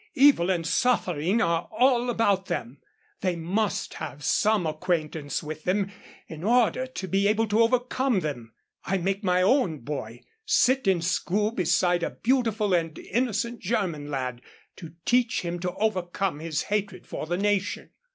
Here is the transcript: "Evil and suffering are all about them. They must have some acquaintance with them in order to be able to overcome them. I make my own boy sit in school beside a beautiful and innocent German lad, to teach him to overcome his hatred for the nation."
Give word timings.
"Evil 0.15 0.49
and 0.49 0.65
suffering 0.65 1.43
are 1.43 1.69
all 1.69 2.09
about 2.09 2.47
them. 2.47 2.79
They 3.19 3.35
must 3.35 3.93
have 3.93 4.23
some 4.23 4.65
acquaintance 4.65 5.43
with 5.43 5.63
them 5.63 5.91
in 6.27 6.43
order 6.43 6.87
to 6.87 7.07
be 7.07 7.27
able 7.27 7.47
to 7.49 7.61
overcome 7.61 8.21
them. 8.21 8.51
I 8.83 8.97
make 8.97 9.23
my 9.23 9.43
own 9.43 9.81
boy 9.81 10.23
sit 10.43 10.87
in 10.87 11.03
school 11.03 11.51
beside 11.51 12.01
a 12.01 12.09
beautiful 12.09 12.73
and 12.73 12.97
innocent 12.97 13.59
German 13.59 14.09
lad, 14.09 14.41
to 14.77 14.95
teach 15.05 15.41
him 15.43 15.59
to 15.59 15.75
overcome 15.75 16.39
his 16.39 16.63
hatred 16.63 17.05
for 17.05 17.27
the 17.27 17.37
nation." 17.37 17.91